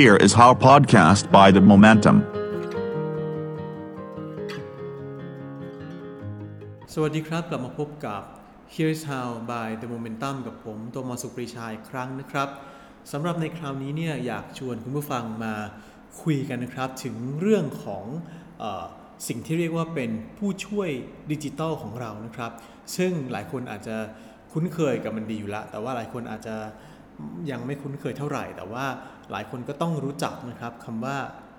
[0.00, 2.16] Here is how podcast by the momentum.
[6.94, 8.22] สวัสดีครับ กลับมาพบกับ
[8.74, 12.48] Here's How by The Momentum กับผมโตมอสุปรีชายครั้งนะครับ
[13.12, 15.54] สำหรับในคราวนี้เนี่ยอยากชวนคุณผู้ฟังมา
[16.22, 18.04] คุยกันนะครับ ถึงเรื่องของ
[18.62, 18.84] ออ
[19.28, 20.88] สิ่งที่เรียกว่าเป็นผู้ช่วย
[21.32, 22.52] ดิจิทัลของเรานะครับ
[22.96, 23.96] ซึ่งหลายคนอาจจะ
[24.52, 26.56] คุ้นเคยกับมันดีอยู่แล้วแต่ว่าหลายคนอาจจะ
[27.50, 28.86] ยังไม่คุ้นเคยเท่าไหร่ แต่ว่า
[29.30, 31.18] หลายคนก็ต้องรู้จักนะครับคำว่า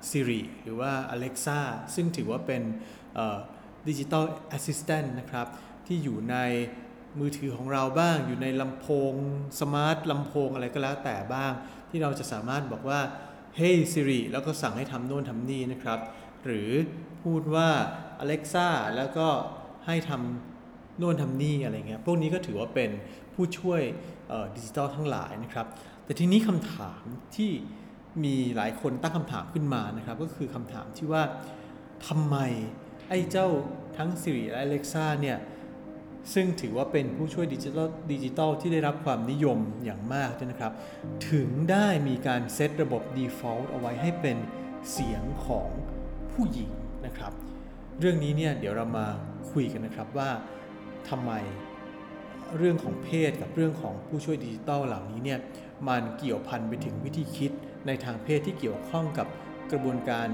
[0.10, 1.60] Siri หรือว่า Alexa
[1.96, 2.62] ซึ่งถือว่าเป็น
[3.88, 5.48] ดิจิ t a ลแอสซิสแตนต์นะครับ
[5.88, 6.38] ที่อยู่ใน
[7.20, 9.14] มือถือของเราบ้าง อยู่ในลำโพง
[9.60, 11.52] สมาร์ทลำโพงอะไรก็แล้วแต่บ้าง
[11.90, 13.00] ที่เราจะสามารถบอกว่า
[13.60, 16.00] Hey Siri แล้วก็สั่งให้ทำโน่นทำนี่นะครับ
[16.46, 16.70] หรือ
[17.24, 17.70] พูดว่า
[18.24, 19.28] Alexa แล้วก็
[19.86, 20.55] ให้ทำ
[20.98, 22.90] โน่นทำนี่อะไรเงี้ยพวกนี้ก็ถือว่าเป็น
[23.34, 23.82] ผู้ช่วย
[24.56, 25.66] ดิจิทัลทั้งหลายนะครับ
[26.04, 27.04] แต่ทีนี้คำถาม
[27.36, 27.52] ที่
[28.24, 31.24] มีหลายคนตั้งคำถามขึ้นมานะครับก็คือคำถามที่ว่า
[32.08, 32.38] ทำไม
[33.10, 33.48] ไอ้เจ้า
[33.98, 35.38] ทั้ง Siri และ Alexa เนี่ย
[36.34, 40.74] ซึ่งถือว่าเป็นผู้ช่วยดิจิทัลดิจิทัลที่ได้รับความนิยมอย่างมากนะครับ
[41.32, 44.38] ถึงได้มีการเซตระบบ default เอาไว้ให้เป็น
[44.92, 45.70] เสียงของ
[46.32, 46.70] ผู้หญิง
[47.06, 47.34] นะครับ
[48.00, 49.08] เรื่องนี้เนี่ยเดี๋ยวเรามา
[49.52, 50.30] คุยกันนะครับว่า
[51.10, 51.32] ทำไม
[52.58, 55.40] เรื่องของเพศกับเรื่องของผู้ช่วยดิจิทัลเหล่านี้เนี่ย
[55.88, 57.52] มันเกี่ยวพันไปถึงวิธีคิด
[57.88, 59.28] ในทางเพศที่เกี่ยวข้องกับ
[59.72, 60.28] กระบวนการ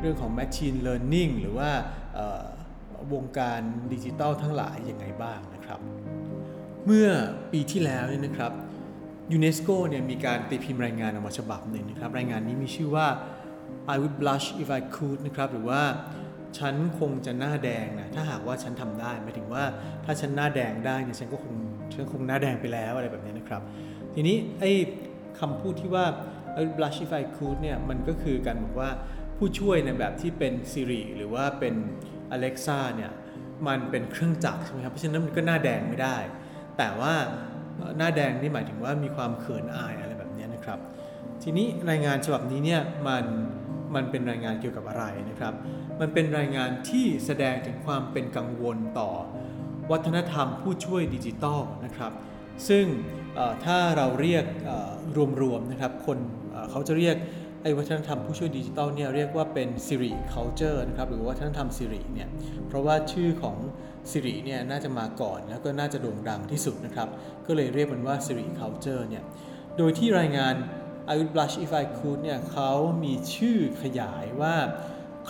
[0.00, 1.70] เรื่องของ Machine Learning หรือว่า
[3.12, 3.60] วงการ
[3.92, 5.80] ดิจิทัลทั้งหลายยังไงบ้างนะครับ
[6.86, 7.08] เมื่อ
[7.52, 8.52] ปีที่แล้วเนี่ยนะครับ
[9.32, 13.06] ยูเนสโกเนี่ยมีการตีพิมพ์รายงานออกมาฉบับหนึ่งนะครับ รายงานนี้มีชื่อว่า
[13.94, 15.82] I would blush if I could นะครับหรือว่า
[16.58, 19.64] ฉันคงจะหน้าแดงนะถ้าหากว่าฉันทำได้หมายถึงว่า
[20.04, 21.54] ถ้าฉันหน้าแดงได้เนี่ยฉันก็คง
[21.94, 23.62] ฉันคงหน้าแดงไปแล้วอะไรแบบนี้นะครับ
[24.14, 24.70] ทีนี้ไอ้
[25.38, 26.04] คำพูดที่ว่า
[26.76, 28.90] blush if I could เนี่ยมันก็คือการบอกว่า
[29.36, 31.74] ผู้ช่วยในแบบที่เป็น Siri หรือว่าเป็น
[32.34, 33.12] Alexa เนี่ย
[33.66, 36.16] มันเป็นเครื่องจักรใช่ไหมครับเพราะฉะนั้นมันก็หน้าแดงไม่ได้
[36.78, 37.14] แต่ว่า
[37.98, 40.78] หน้าแดงนี่หมายถึงว่ามีความเขินอายอะไรแบบนี้นะครับ
[41.42, 43.24] ทีนี้รายงานฉบับนี้เนี่ยมัน
[43.94, 45.54] มันเป็นรายงานเกี่ยวกับอะไรนะครับ
[46.00, 49.10] มันเป็นรายงานที่แสดงถึงความเป็นกังวลต่อ
[49.90, 52.12] วัฒนธรรมผู้ช่วยดิจิตอลนะครับ
[52.68, 52.84] ซึ่ง
[53.64, 54.44] ถ้าเราเรียก
[55.42, 56.18] รวมๆนะครับ คน
[56.70, 57.16] เขาจะเรียก
[57.62, 62.28] ไอ้วัฒนธรรมผู้ช่วยดิจิตอลเนี่ยเรียกว่าเป็น Siri culture นะครับหรือวัฒนธรรม Siri เนี่ย
[62.68, 63.56] เพราะว่าชื่อของ
[64.10, 67.08] Siri เนี่ยน่าจะมาก่อนแล้วก็น่าจะโด่งดังที่สุดนะครับ
[67.46, 69.22] ก็เลยเรียกมันว่า Siri culture เนี่ย
[69.76, 70.54] โดยที่รายงาน
[71.10, 72.70] I would blush if I could เนี่ยเขา
[73.04, 74.56] มีชื่อขยายว่า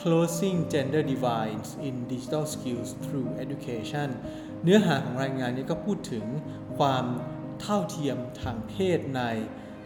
[0.00, 4.08] closing gender divides in digital skills through education
[4.62, 6.24] เนื้อหาของรายงานนี้ก็พูดถึง
[6.78, 7.04] ความ
[7.60, 9.22] เท่าเทียมทางเพศใน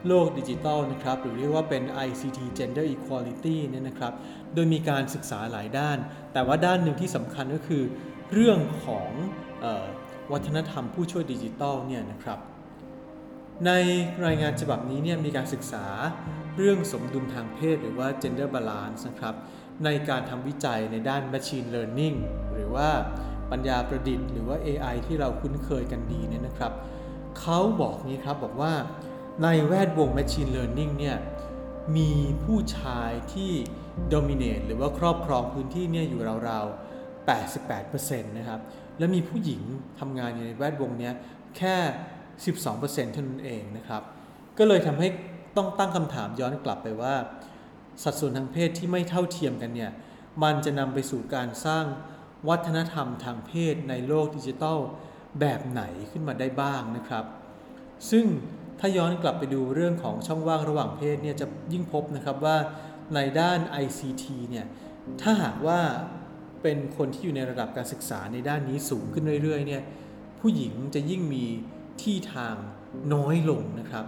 [0.06, 4.12] โลกดิจิทัลนะครับ หรือเรียกว่าเป็น ICT Gender Equality เนี่ยนะครับ
[4.54, 5.98] โดยมีการศึกษาหลายด้าน
[6.32, 7.82] แต่ว่าด้านหนึ่งที่สำคัญก็คือ
[8.32, 9.10] เรื่องของ
[9.64, 9.86] ออ
[10.32, 12.38] วัฒนธรรมผู้ช่วยดิจิทัลเนี่ยนะครับ
[13.66, 13.72] ใน
[14.26, 15.86] รายงานฉบับนี้เนี่ยมีการศึกษา
[16.56, 19.34] เรื่องสมดุลทางเพศหรือว่า gender balance นะครับ
[19.84, 22.16] ในการทำวิจัยในด้าน machine learning
[22.54, 22.88] หรือว่า
[23.50, 26.72] ปัญญาประดิษฐ์หรือว่า AI ที่เราคุ้นเคยกันดีเนี่ยนะครับ
[27.38, 28.72] เขาบอกนี้ครับบอกว่า
[29.42, 31.16] ในแวดวง Machine Learning เนี่ย
[31.96, 32.10] มี
[32.44, 33.52] ผู้ชายที่
[34.12, 38.60] dominate หรือว่าครอบครองพื้นที่เนี่ยอยู่ราวๆ 88%นะครับ
[38.98, 39.62] และมีผู้หญิง
[40.00, 41.14] ทำงานอยู่ในแวดวงเนี้ย
[41.56, 41.76] แค่
[42.44, 44.02] 12%เท่านั้นเองนะครับ
[44.58, 45.08] ก็เลยทำให้
[45.56, 47.14] ต้องตั้งคำถามย้อนกลับไปว่า
[48.02, 49.90] สัดส่วนทางเพศที่ไม่เท่าเทียมกันเนี่ย
[50.42, 51.84] มันจะนำไปสู่การสร้าง
[52.48, 54.78] วัฒนธรรมทางเพศในโลกดิจิทัล
[55.40, 57.24] แบบไหนขึ้นมาได้บ้างนะครับ
[58.10, 58.24] ซึ่ง
[58.80, 62.56] ถ้าย้อนกลับไปดูเรื่องของช่องว่างระหว่างเพศเนี่ยจะยิ่งพบนะครับว่า
[63.14, 64.66] ในด้าน ICT เนี่ย
[65.20, 65.80] ถ้าหากว่า
[66.62, 69.82] เป็นคนที่อยู่ในระดับการศึกษาในด้านนี้สูงขึ้นเรื่อยๆเนี่ย
[70.40, 71.44] ผู้หญิงจะยิ่งมี
[72.02, 72.54] ที่ทาง
[73.14, 74.04] น้อยลงนะครับ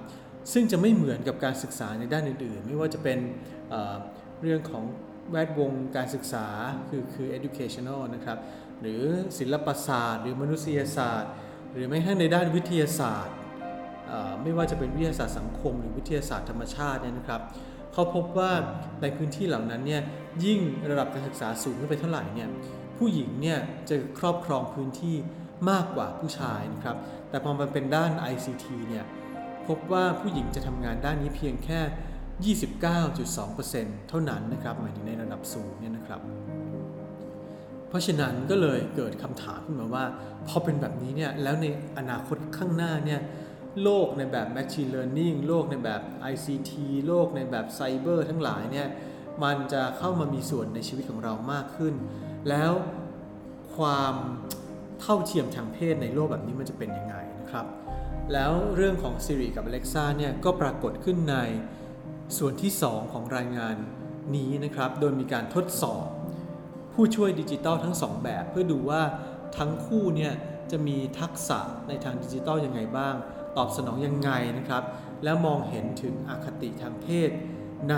[0.52, 3.18] ซึ่งจะไม่เหมือนกับการศึกษาในด้านอื่นๆ ไม่ว่าจะเป็น
[3.70, 4.84] เเรื่องของ
[5.30, 6.46] แวดวงการศึกษา
[6.88, 8.38] คือคือ educational นะครับ
[8.80, 9.02] หรือ
[9.38, 11.32] ศิลปศาสตร์ หรือมนุษยศาสตร์
[11.72, 13.36] หรือแม้กระทั่งในด้านวิทยาศาสตร์
[14.42, 17.40] ไม่ว่าจะเป็นวิทยาศาสตร์สังคม หรือวิทยาศาสตร์ธรรมชาติเนี่ยนะครับ
[17.92, 18.52] เขาพบว่า
[19.02, 20.02] ในพื้นที่เหล่านั้นเนี่ย
[20.44, 20.60] ยิ่ง
[20.90, 22.48] ระดับการศึกษาสูงขึ้นไปเท่าไหร่เนี่ย
[22.98, 25.16] ผู้หญิงเนี่ยจะครอบครองพื้นที่
[25.70, 26.96] มากกว่าผู้ชายนะครับ
[27.30, 29.04] แต่พอมันเป็นด้าน ICT เนี่ย
[29.66, 31.80] พบว่าผู้หญิงจะทำงานด้านนี้เพียงแค่
[32.54, 36.20] 29.2%เท่านั้นนะครับ หมายถึงในระดับสูงเนี่ยนะครับ
[37.88, 40.04] เพราะฉะนั้นก็เลยเกิดคำถามขึ้นมาว่า
[40.48, 41.66] พอเป็นแบบนี้เนี่ย แล้วใน
[41.98, 43.20] อนาคตข้างหน้าเนี่ย
[43.82, 46.72] โลกในแบบ Machine Learning โลกในแบบ ICT
[47.06, 48.88] โลกในแบบไซเบอร์ทั้งหลายเนี่ย
[49.44, 51.94] มันจะเข้ามามีส่วนในชีวิตของเรามากขึ้น
[52.48, 52.72] แล้ว
[53.76, 54.14] ความ
[55.00, 57.66] เท่าเทียมทางเพศในโลกแบบนี้มันจะเป็นยังไงนะครับ
[58.32, 61.36] แล้วเรื่องของ Siri กับ Alexa เนี่ยก็ปรากฏขึ้นใน
[62.38, 63.76] ส่วนที่ 2 ของรายงาน
[64.36, 66.06] นี้นะครับ โดยมีการทดสอบ
[66.94, 69.02] ผู้ช่วยดิจิตอลทั้ง 2 แบบ เพื่อดูว่า
[69.58, 70.32] ทั้งคู่เนี่ย
[70.70, 73.14] จะมีทักษะในทางดิจิตอลยังไงบ้าง
[73.56, 74.82] ตอบสนองยังไงนะครับ
[75.24, 77.30] แล้วมองเห็นถึงอคติทางเพศ
[77.90, 77.96] ใน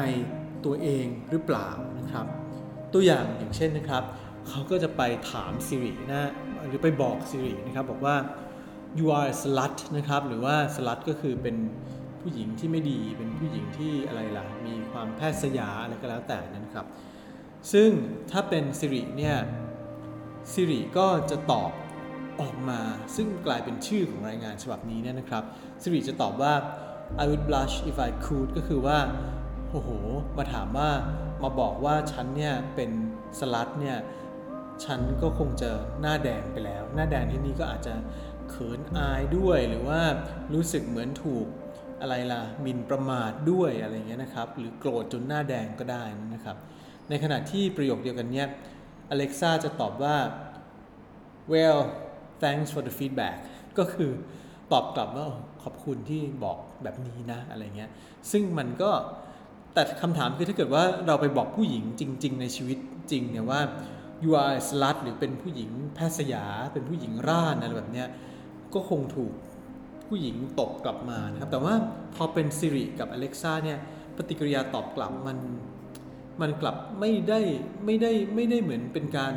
[0.64, 1.68] ตัวเองหรือเปล่า
[1.98, 2.26] นะครับ
[2.92, 4.02] ตัวอย่างอย่างเช่นนะครับ
[4.48, 6.30] เขาก็จะไปถาม Siri นะ
[6.66, 8.16] หรือไปบอก Siri นะครับบอกว่า
[8.98, 11.56] you are a slut นะครับหรือว่า slut ก็คือเป็น
[12.20, 16.86] ผู้หญิงที่ไม่ดีเป็นผู้หญิงที่อะไรล่ะ มีความแพทย์สยาอะไรก็แล้วแต่นั้นครับ
[17.72, 17.90] ซึ่ง
[18.30, 19.36] ถ้าเป็น Siri เนี่ย
[20.52, 21.70] Siri ก็จะตอบ
[22.40, 22.80] ออกมา
[23.16, 25.42] ซึ่งกลายเป็นชื่อของรายงานฉบับนี้เนี่ยนะครับ
[25.82, 26.54] Siri จะตอบว่า
[27.22, 28.98] I would blush if I could ก็คือว่า
[29.70, 29.90] โอ้โห
[30.36, 30.90] มาถามว่า
[31.42, 32.90] มาบอกว่าฉันเนี่ยเป็น
[33.38, 33.96] สลัดเนี่ย
[34.84, 37.94] ฉันก็คงจะหน้าแดงไปแล้ว หน้าแดงที่นี่ก็อาจจะ
[38.50, 40.00] เขินอายด้วยหรือว่า
[40.54, 41.46] รู้สึกเหมือนถูก
[42.00, 46.04] อะไรล่ะมินประมาทด้วยอะไรเงี้ยนะครับ หรือโกรธจนหน้าแดงก็ได้
[46.34, 46.56] นะครับ
[47.08, 48.46] ในขณะที่ประโยคเดียวกันเนี้ย
[49.14, 50.16] Alexa จะตอบว่า
[51.52, 51.80] well
[52.42, 53.36] thanks for the feedback
[53.78, 54.10] ก็คือ
[54.72, 55.26] ตอบกลับว่า
[55.62, 57.90] ขอบคุณที่บอกแบบนี้นะอะไรเงี้ย
[58.30, 58.90] ซึ่งมันก็
[59.74, 62.78] แต่คำถามคือถ้าเกิดว่าเราไปบอกผู้หญิงจริง ๆ ในชีวิต
[63.10, 63.60] จริงเนี่ยว่า
[64.22, 68.08] you are a slut หรือเป็นผู้หญิงแพทย์สยา เป็นผู้หญิงร่านอะไรแบบเนี้ย
[68.74, 69.32] ก็คงถูก
[70.06, 71.74] ผู้หญิงตบกลับมานะครับ แต่ว่า
[72.14, 73.78] พอเป็น Siri กับ Alexa เนี่ย
[74.16, 75.38] ปฏิกิริยาตอบกลับมัน
[76.40, 77.40] มันกลับไม่ได้
[77.84, 79.32] ไม่ได้ไม่ได้เหมือนเป็นการ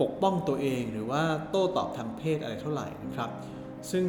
[0.00, 3.30] ปกป้องตัวเองหรือว่าโต้ตอบทางเพศอะไรเท่าไหร่นะครับ
[3.90, 4.04] ซึ่ง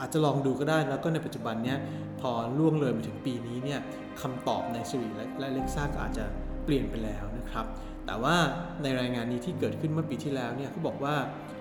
[0.00, 1.78] อาจจะลองดูก็ได้แล้วก็ในปัจจุบันเนี้ย
[2.20, 3.80] พอล่วงเลยมาถึงปีนี้เนี่ย
[4.20, 6.24] คำตอบใน Siri และ Alexa ก็อาจจะ
[6.64, 7.66] เปลี่ยนไปแล้วนะครับ
[8.06, 8.36] แต่ว่า
[8.82, 11.14] ในรายงานนี้ที่เกิดขึ้นเมื่อปีที่แล้วเนี่ยเขาบอกว่า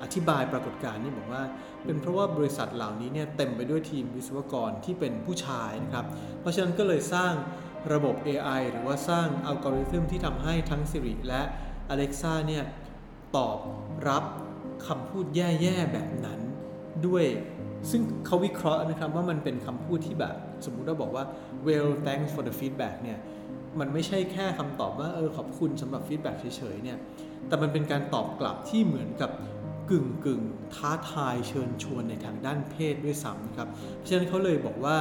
[0.03, 1.43] อธิบายปรากฏการณ์นี่บอกว่า
[1.85, 6.05] เป็นเพราะว่าบริษัทเหล่านี้เนี่ยเต็มไปด้วยทีมวิศวกรที่เป็นผู้ชายนะครับ
[6.41, 7.33] เพราะฉะนั้นก็เลยสร้าง
[7.93, 11.41] ระบบ AI หรือว่าสร้างอัลกอริทึมที่ทำให้ทั้ง Siri และ
[11.93, 12.63] Alexa เนี่ย
[13.37, 13.59] ตอบ
[14.07, 14.23] รับ
[14.87, 16.39] คำพูดแย่ๆแบบนั้น
[17.07, 17.25] ด้วย
[17.91, 21.23] ซึ่งเขาวิเคราะห์นะครับว่ามันเป็นคำพูดที่แบบ สมมุติว่าบอกว่า
[21.67, 23.19] well thanks for the feedback เนี่ย
[23.79, 26.97] มันไม่ใช่แค่คำตอบว่าเออขอบคุณสำหรับ feedback เฉยๆเนี่ย
[27.47, 29.31] แต่มันเป็นการตอบกลับที่เหมือนกับ
[29.89, 30.41] กึ่งกึ่ง
[30.75, 34.97] ท้าทายเชิญชวนในทางด้านเพศด้วยซ้ำนะครับเพราะฉะนั้นเขาเลยบอกว่า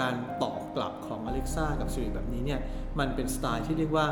[0.00, 2.60] การตอบกลับของ Alexa กับ Siri แบบนี้เนี่ย
[2.98, 4.06] มันเป็นสไตล์ที่เรียกว่า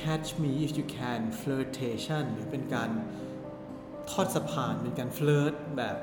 [0.00, 2.90] catch me if you can flirtation หรือเป็นการ
[4.10, 5.96] ทอดสะพานเป็นการ flirt แบบ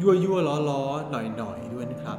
[0.00, 2.18] ยั่วยั่วล้อล้อหน่อยหน่อยด้วยนะครับ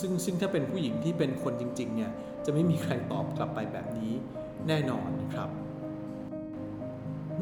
[0.00, 2.10] ซึ่งซึ่งถ้าเป็นผู้หญิงที่เป็นคนจริงๆเนี่ย
[2.44, 4.12] จะไม่มีใครตอบกลับไปแบบนี้
[4.68, 5.48] แน่นอนนะครับ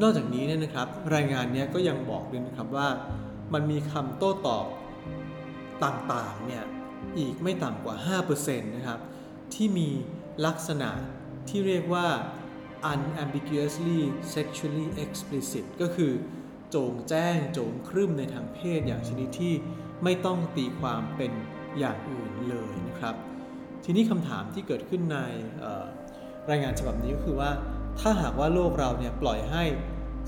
[0.01, 2.87] นอกจากนี้เนี่ยนะครับ รายงานนี้ก็ยังบอกด้วยนะครับว่า
[3.53, 4.65] มันมีคำโต้ตอบ
[5.83, 6.63] ต่างๆเนี่ย
[7.17, 7.95] อีกไม่ต่ำกว่า
[8.27, 8.99] 5%นะครับ
[9.53, 9.89] ที่มี
[10.45, 10.89] ลักษณะ
[11.49, 12.07] ที่เรียกว่า
[12.91, 13.99] unambiguously
[14.33, 16.11] sexually explicit ก็คือ
[16.69, 19.53] โจงแจ้ง โจงครึ่มในทางเพศอย่างชนิดที่
[20.03, 21.31] ไม่ต้องตีความเป็น
[21.79, 23.15] อย่างอื่นเลยนะครับ
[23.83, 25.17] ทีนี้คำถามที่เกิดขึ้นใน
[26.49, 27.51] รายงานฉบับนี้ก็คือว่า
[27.99, 29.63] ถ้าหากว่าโลกเราเนี่ยปล่อยให้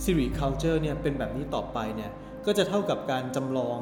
[0.04, 2.12] Siri Culture เนี่ยเป็นแบบนี้ต่อไปเนี่ย
[2.46, 3.80] ก็จะเท่ากับการจำลอง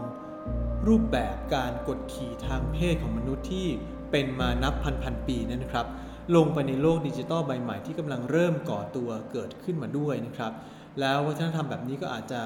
[0.87, 3.67] รูปแบบการกดขี่ทางเพศของมนุษย์ที่
[4.11, 5.87] เป็นมานับพันพันปีนั่นนะครับ
[6.35, 10.51] ลงไปในโลกดิจิตอลใบใหม่ที่กำลังเริ่มก่อตัวเกิดขึ้นมาด้วยนะครับ
[10.99, 12.41] แล้ววัฒนธรรมแบบนี้ก็อาจจะ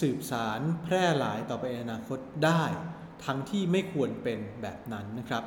[0.00, 2.62] สืบสารแพร่หลายต่อไปในอนาคตได้
[3.24, 5.42] ทั้งที่ไม่ควรเป็นแบบนั้นนะครับ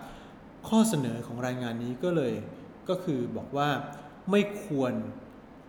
[0.68, 2.34] ข้อเสนอของรายงานนี้ก็เลย
[2.90, 3.70] ก็คือบอกว่า
[4.32, 4.94] ไม่ควร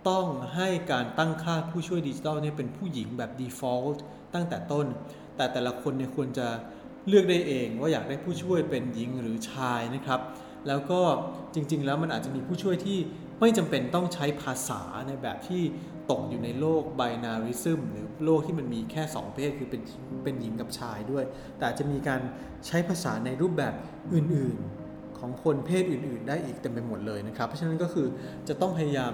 [0.08, 3.98] ต้องให้การตั้งค่าผู้ช่วยดิจิทัลเนี่ยเป็นผู้หญิงแบบ default
[4.34, 4.86] ตั้งแต่ต้น
[5.36, 6.48] แต่แต่ละคนเนี่ยควรจะ
[7.08, 10.20] เลือกได้เองว่าอยากได้ผู้ช่วยเป็นหญิงหรือชายนะครับ
[10.68, 11.00] แล้วก็
[11.54, 12.98] จริงๆแล้วมันอาจจะมีผู้ช่วยที่
[13.40, 15.62] ไม่จำเป็นต้องใช้ภาษาในแบบที่
[16.10, 19.82] ตกอยู่ในโลกไบนาริซึมหรือโลกที่มันมีแค่ 2 เพศคือเป็น
[20.24, 21.24] เป็นหญิงกับชายด้วย
[21.58, 22.20] แต่จะมีการ
[22.66, 23.74] ใช้ภาษาในรูปแบบ
[24.14, 28.06] อื่นๆ ของคนเพศอื่นๆ ได้อีกเต็มไปหมดเลยนะครับ เพราะฉะนั้นก็คือ
[28.48, 29.12] จะต้องพยายาม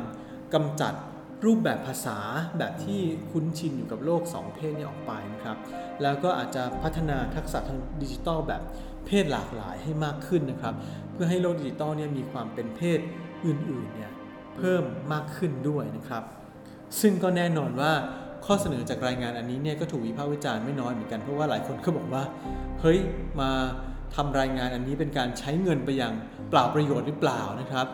[0.55, 0.95] กำจัด
[1.45, 2.19] รูปแบบภาษา
[2.59, 3.01] แบบที่
[3.31, 5.57] คุ้นชินอยู่กับโลก 2 เพศนี้ออกไปนะครับ
[6.03, 8.63] แล้วก็อาจจะพัฒนาทักษะทางดิจิทัลแบบ
[9.07, 10.75] เพศหลากหลายให้มากขึ้นนะครับ
[11.13, 13.01] เพื่อให้โลกดิจิทัลเนี่ยมีความเป็นเพศ
[13.47, 14.13] อื่นๆเนี่ย
[14.57, 14.83] เพิ่ม
[15.13, 16.23] มากขึ้นด้วยนะครับ
[17.01, 17.93] ซึ่งก็แน่นอนว่า
[18.45, 22.23] ข้อเสนอจากรายงานอันนี้เนี่ยก็ถูกวิพากษ์วิจารณ์ไม่น้อยเหมือนกันเพราะว่าหลายคนก็บอกว่า
[22.81, 22.99] เฮ้ย
[23.41, 23.51] มา
[24.15, 26.15] ทำรายงานอันนี้เป็นการใช้เงินไปอย่าง
[26.51, 27.87] เปล่าประโยชน์หรือเปล่านะครับ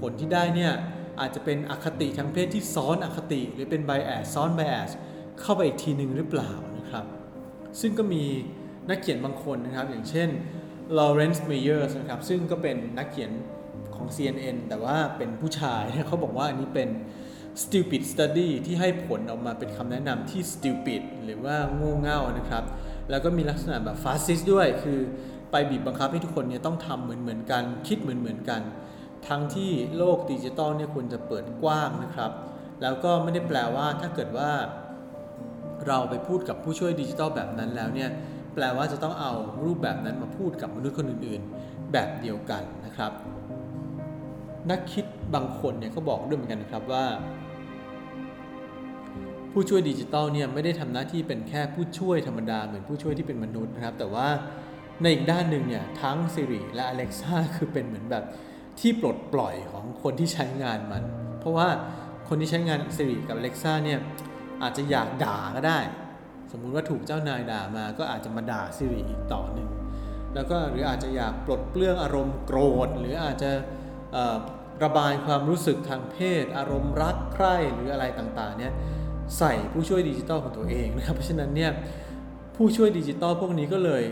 [0.00, 0.72] ผลที่ได้เนี่ย
[1.20, 4.90] อาจจะเป็นอคติทางเพศที่ซ้อนอคติ หรือเป็นไบแอสซ้อนไบแอส
[5.40, 7.04] เข้าไปอีกทีหนึ่งหรือเปล่านะครับ
[7.80, 8.24] ซึ่งก็มี
[8.88, 10.28] นักเขียนบางคนนะครับ อย่างเช่น
[10.98, 13.30] Lawrence Meyers นะครับซึ่งก็เป็นนักเขียน
[14.04, 16.88] ของ CNN แต่ว่าเป็นผู้ชายเขาบอกว่าอันนี้เป็น
[17.62, 22.64] stupid study ที่ให้ผลออกมาเป็นคำแนะนำที่ stupid หรือว่าโง่เง่านะครับ
[23.10, 25.00] แล้วก็มีลักษณะแบบ fascist ด้วย คือ
[25.50, 28.60] ไปบีบบังคับให้ทุกคนเนี่ยต้องทำเหมือนเหมือนกัน คิดเหมือนเหมือนกัน
[29.28, 32.30] ทั้งที่โลกดิจิตอลเนี่ยควรจะเปิดกว้างนะครับ
[32.82, 34.50] แล้วก็ไม่ได้แปลว่าถ้าเกิดว่า
[35.86, 38.10] เราไปพูดกับผู้ช่วยดิจิตอลแบบนั้นแล้วเนี่ย
[38.54, 39.32] แปลว่าจะต้องเอา
[39.64, 43.12] รูปแบบนั้นมาพูดกับมนุษย์คนอื่น ๆ แบบเดียวกันนะครับ
[44.70, 45.04] นักคิด
[45.34, 47.04] บางคนเนี่ยก็บอกด้วยเหมือนกันนะครับว่า
[49.52, 54.28] ผู้ช่วยดิจิตอลเนี่ยไม่ได้ทำหน้าที่เป็นแค่ผู้ช่วยธรรมดาเหมือนผู้ช่วยที่เป็นมนุษย์นะครับ แต่ว่า
[55.02, 58.24] ในอีกด้านหนึ่งเนี่ยทั้ง Siri และ Alexa คือเป็นเหมือนแบบ
[58.80, 61.02] ที่ปลดปล่อยของคนที่ใช้งานมัน
[61.40, 61.68] เพราะว่า
[62.28, 63.98] คนที่ใช้งาน Siri กับ Alexa เนี่ย
[64.62, 65.78] อาจจะอยากด่าก็ได้
[66.52, 69.68] สมมุติว่าถูกเจ้านายด่ามาก็อาจจะมาด่า Siri อีกต่อหนึ่ง
[70.34, 73.50] แล้วก็หรืออาจจะอยากปลดเปลื้องอารมณ์โกรธ หรืออาจจะ
[74.84, 78.72] ระบายความรู้สึกทางเพศ อารมณ์รักใคร่หรืออะไรต่างๆเนี่ย
[79.38, 81.70] ใส่ผู้ช่วยดิจิตอลของตัวเองนะครับเพราะฉะนั้นเนี่ย
[82.56, 84.04] ผู้ช่วยดิจิตอลพวกนี้ก็เลย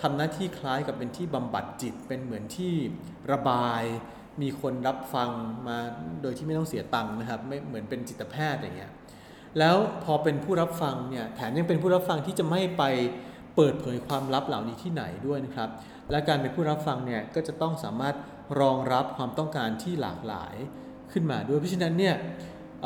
[0.00, 2.74] ทำหน้าที่คล้ายกับเป็นที่บำบัดจิตเป็นเหมือนที่
[3.32, 3.82] ระบาย
[4.42, 5.30] มีคนรับฟัง
[5.68, 5.78] มา
[6.22, 8.92] โดยที่ไม่ต้องเสียตังค์นะครับไม่เหมือนเป็นจิตแพทย์อย่างเงี้ย
[9.58, 12.82] แล้วพอเป็นผู้รับฟังเนี่ยแถมยังเป็นผู้รับฟังที่จะไม่ไป
[13.56, 15.68] เปิดเผยความลับเหล่านี้ที่ไหนด้วยนะครับ
[16.10, 18.14] และการเป็นผู้รับฟังเนี่ยก็จะต้องสามารถ
[18.60, 20.54] รองรับความต้องการที่หลากหลาย
[21.12, 22.14] ขึ้นมาด้วย เพราะฉะนั้นเนี่ย
[22.82, 22.84] เ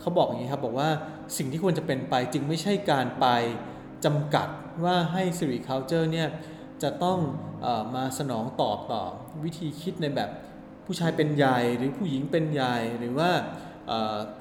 [0.00, 0.88] เขาบอกอย่างนี้ครับบอกว่า
[1.36, 3.26] สิ่งที่ควรจะเป็นไปจึงไม่ใช่การไป
[4.04, 4.48] จำกัด
[4.84, 6.28] ว่าให้ Siri Culture เนี่ย
[6.82, 7.18] จะต้อง
[7.66, 9.02] อมาสนองตอบต่อ
[9.44, 10.30] วิธีคิดในแบบ
[10.86, 13.30] ผู้ชายเป็นใหญ่หรือผู้หญิงเป็นใหญ่หรือว่า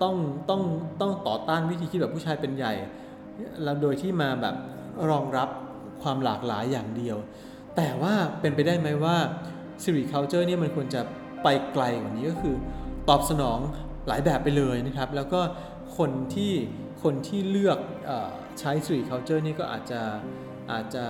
[0.02, 0.16] ต้อง
[0.50, 0.62] ต้อง
[1.02, 2.74] ต้องต่อต้านวิธีคิดแบบผู้ชายเป็นใหญ่
[3.64, 4.56] แล้วโดยที่มาแบบ
[5.10, 5.50] รองรับ
[6.02, 7.18] ความหลากหลายอย่างเดียว
[7.76, 9.18] แต่ว่าเป็นไปได้ไหมว่า
[9.84, 11.02] Siri Culture เนี่ยมันควรจะ
[11.44, 12.56] ไปไกลกว่านี้ก็คือ
[13.10, 13.60] ตอบสนอง
[14.08, 15.42] หลายแบบไปเลยนะครับ แล้วก็
[15.98, 16.54] คนที่
[17.04, 17.80] คนที่เลือก
[18.10, 18.12] อ
[18.60, 20.02] ใช้ Siri Culture นี่ก็อาจจะ
[20.72, 21.06] อาจจะ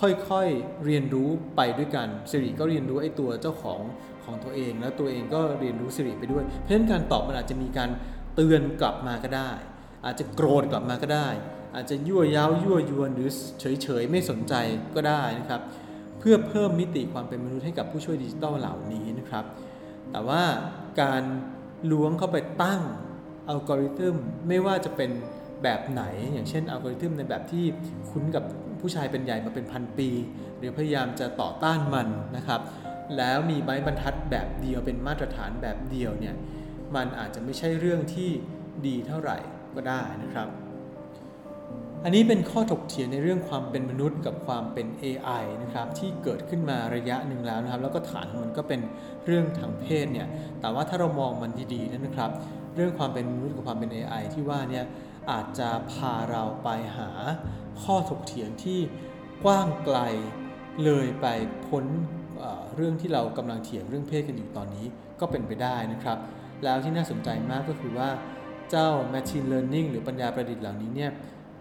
[0.00, 3.82] ค่อยๆเรียนรู้ไปด้วยกัน Siri ก็เรียนรู้ไอ้ตัวเจ้าของ
[4.24, 7.90] ของตัวเอง แล้วตัวเองก็เรียนรู้ Siri ไปด้วย เพราะฉะนั้นการตอบมันอาจจะมีการ
[8.34, 9.50] เตือนกลับมาก็ได้
[10.04, 11.28] อาจจะโกรธกลับมาก็ได้
[11.74, 14.54] อาจจะยั่วย้าวยั่วยวนหรือเฉยๆไม่สนใจ
[14.94, 15.60] ก็ได้นะครับ
[16.18, 19.44] เพื่อเพิ่มมิติความเป็นมนุษย์ให้กับผู้ช่วยดิจิตอลเหล่านี้นะครับ
[20.10, 20.42] แต่ว่า
[21.02, 21.22] การ
[21.92, 22.82] ล้วงเข้าไปตั้ง
[23.48, 24.16] อัลกอริทึม
[24.48, 25.10] ไม่ว่าจะเป็น
[25.62, 27.64] แบบไหน อย่างเช่นอัลกอริทึมในแบบที่
[28.10, 28.44] คุ้นกับ
[28.80, 30.08] ผู้ชายเป็นใหญ่มาเป็นพันปี
[30.58, 32.60] หรือพยายามจะต่อต้านมันนะครับ
[33.16, 36.34] แล้วมีไม้บรรทัดแบบเดียวเป็นมาตรฐานแบบเดียวเนี่ย
[36.96, 38.30] มันอาจจะไม่ใช่เรื่องที่
[38.86, 39.38] ดีเท่าไหร่
[39.74, 40.48] ก็ได้นะครับ
[42.06, 48.80] อันนี้เป็นข้อถกเถียงในเรื่องความเป็นมนุษย์กับความเป็น AI นะครับที่เกิดขึ้นมาระยะหนึ่งแล้วนะครับ แล้วก็ฐานของมันก็เป็น
[49.26, 50.28] เรื่องทางเพศเนี่ย
[50.60, 52.30] แต่ว่าถ้าเรามองมันดีๆนะครับ
[52.76, 54.84] เรื่องความเป็นมนุษย์กับความเป็น AI ที่ว่าเนี่ย
[55.30, 57.10] อาจจะพาเราไปหา
[57.82, 58.80] ข้อถกเถียงที่
[59.44, 59.98] กว้างไกล
[60.84, 61.26] เลยไป
[61.66, 61.84] พ้น
[62.38, 64.86] เเรื่องที่เรากำลังเถียงเรื่องเพศกันอยู่ตอนนี้
[65.20, 66.18] ก็เป็นไปได้นะครับ
[66.64, 68.08] แล้วที่น่าสนใจมากก็คือว่า
[68.70, 71.10] เจ้า Machine Learning หรือปัญญาประดิษฐ์เหล่านี้เนี่ย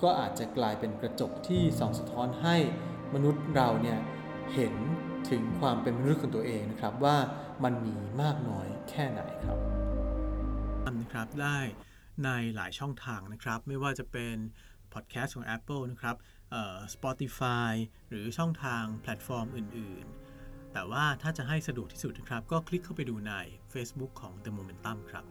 [0.04, 2.56] ก็อาจจะกลายเป็นกระจกที่ส่องสะท้อนให้
[3.14, 4.00] มนุษย์เราเนี่ย
[4.54, 4.74] เห็น
[5.30, 7.18] ถึงความเป็นมนุษย์ของตัวเองนะครับว่า
[7.64, 9.58] มันมีมากน้อยแค่ไหนครับ
[11.02, 11.60] นะครับได้
[12.26, 14.36] ในหลายช่องทางนะครับ ไม่ว่าจะเป็น
[14.94, 16.16] พอดแคสต์ของ Apple นะครับ
[16.96, 17.72] Spotify
[18.10, 20.06] หรือช่องทางแพลตฟอร์มอื่น
[20.40, 23.34] ๆ แต่ว่าถ้าจะให้สะดวกที่สุดนะครับ ก็คลิกเข้าไปดูใน
[23.74, 25.26] Facebook ของ The Momentum ครับ